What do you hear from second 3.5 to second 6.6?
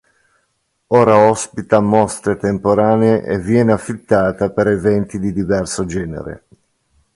affittata per eventi di diverso genere.